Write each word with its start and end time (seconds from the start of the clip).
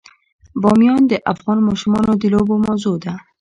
بامیان 0.61 1.01
د 1.07 1.13
افغان 1.33 1.57
ماشومانو 1.67 2.11
د 2.17 2.23
لوبو 2.33 2.55
موضوع 2.65 2.95
ده. 3.03 3.13